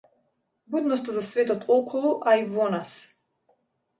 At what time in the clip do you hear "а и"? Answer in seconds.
2.31-2.49